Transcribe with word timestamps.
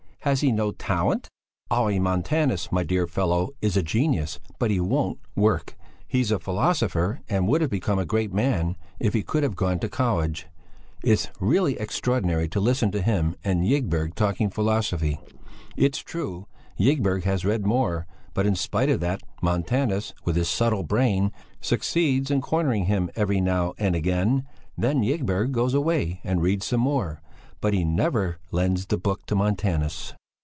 Has 0.23 0.41
he 0.41 0.51
no 0.51 0.69
talent?" 0.71 1.29
"Olle 1.71 1.97
Montanus, 1.99 2.71
my 2.71 2.83
dear 2.83 3.07
fellow, 3.07 3.49
is 3.59 3.75
a 3.75 3.81
genius, 3.81 4.39
but 4.59 4.69
he 4.69 4.79
won't 4.79 5.17
work. 5.35 5.75
He's 6.07 6.29
a 6.29 6.37
philosopher 6.37 7.21
and 7.27 7.47
would 7.47 7.61
have 7.61 7.71
become 7.71 7.97
a 7.97 8.05
great 8.05 8.31
man 8.31 8.77
if 8.99 9.15
he 9.15 9.23
could 9.23 9.41
have 9.41 9.55
gone 9.55 9.79
to 9.79 9.89
college. 9.89 10.45
It's 11.03 11.29
really 11.39 11.73
extraordinary 11.79 12.47
to 12.49 12.59
listen 12.59 12.91
to 12.91 13.01
him 13.01 13.35
and 13.43 13.63
Ygberg 13.63 14.13
talking 14.13 14.51
philosophy; 14.51 15.19
it's 15.75 15.97
true, 15.97 16.45
Ygberg 16.79 17.23
has 17.23 17.43
read 17.43 17.65
more, 17.65 18.05
but 18.35 18.45
in 18.45 18.53
spite 18.53 18.89
of 18.91 18.99
that 18.99 19.23
Montanus, 19.41 20.13
with 20.23 20.35
his 20.35 20.47
subtle 20.49 20.83
brain, 20.83 21.31
succeeds 21.61 22.29
in 22.29 22.41
cornering 22.41 22.85
him 22.85 23.09
every 23.15 23.41
now 23.41 23.73
and 23.79 23.95
again; 23.95 24.43
then 24.77 25.03
Ygberg 25.03 25.51
goes 25.51 25.73
away 25.73 26.21
and 26.23 26.43
reads 26.43 26.67
some 26.67 26.81
more, 26.81 27.23
but 27.59 27.75
he 27.75 27.85
never 27.85 28.39
lends 28.49 28.87
the 28.87 28.97
book 28.97 29.23
to 29.27 29.35
Montanus." 29.35 30.15